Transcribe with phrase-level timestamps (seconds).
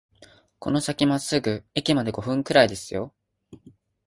[0.57, 3.13] この先まっすぐ、駅まで五分くらいですよ